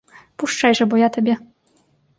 [0.37, 1.39] Пушчай жа, бо я табе!